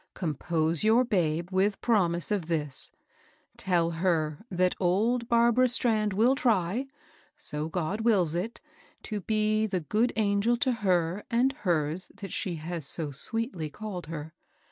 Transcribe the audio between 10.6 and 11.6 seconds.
her and